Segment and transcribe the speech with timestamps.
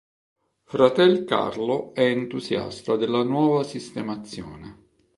[0.63, 4.79] Fratel Carlo è entusiasta della nuova sistemazione.